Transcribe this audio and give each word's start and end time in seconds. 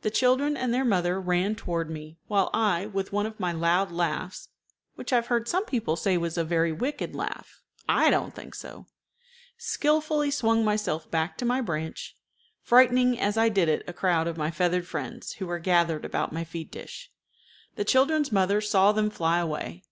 The 0.00 0.10
children 0.10 0.56
and 0.56 0.74
their 0.74 0.84
mother 0.84 1.20
ran 1.20 1.54
toward 1.54 1.88
me, 1.88 2.18
while 2.26 2.50
I, 2.52 2.86
with 2.86 3.12
one 3.12 3.26
of 3.26 3.38
my 3.38 3.52
loud 3.52 3.92
laughs 3.92 4.48
(which 4.96 5.12
I 5.12 5.16
have 5.16 5.28
heard 5.28 5.46
some 5.46 5.64
people 5.66 5.94
say 5.94 6.16
was 6.16 6.36
a 6.36 6.42
very 6.42 6.72
wicked 6.72 7.14
laugh: 7.14 7.62
I 7.88 8.10
don't 8.10 8.34
think 8.34 8.56
so), 8.56 8.86
skillfully 9.56 10.32
swung 10.32 10.64
myself 10.64 11.08
back 11.12 11.38
to 11.38 11.44
my 11.44 11.60
branch, 11.60 12.16
frightening 12.60 13.16
as 13.20 13.36
I 13.36 13.48
did 13.48 13.68
it 13.68 13.84
a 13.86 13.92
crowd 13.92 14.26
of 14.26 14.36
my 14.36 14.50
feathered 14.50 14.88
friends 14.88 15.34
who 15.34 15.46
were 15.46 15.60
gathered 15.60 16.04
about 16.04 16.32
my 16.32 16.42
feed 16.42 16.72
dish. 16.72 17.12
The 17.76 17.84
children's 17.84 18.32
mother 18.32 18.60
saw 18.60 18.90
them 18.90 19.10
fly 19.10 19.38
away. 19.38 19.84